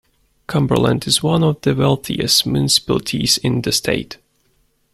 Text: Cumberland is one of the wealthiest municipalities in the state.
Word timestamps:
Cumberland 0.47 1.05
is 1.05 1.21
one 1.21 1.43
of 1.43 1.61
the 1.61 1.75
wealthiest 1.75 2.47
municipalities 2.47 3.37
in 3.37 3.61
the 3.61 3.71
state. 3.71 4.17